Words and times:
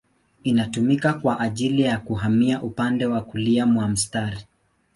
Inatumika 0.43 1.13
kwa 1.13 1.39
ajili 1.39 1.81
ya 1.81 1.97
kuhamia 1.99 2.61
upande 2.61 3.05
wa 3.05 3.21
kulia 3.21 3.65
mwa 3.65 3.87
mstari. 3.87 4.39